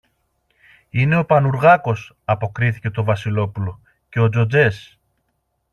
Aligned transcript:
Είναι 0.89 1.15
ο 1.17 1.25
Πανουργάκος, 1.25 2.15
αποκρίθηκε 2.25 2.89
το 2.89 3.03
Βασιλόπουλο, 3.03 3.79
και 4.09 4.19
ο 4.19 4.29
Τζοτζές. 4.29 4.99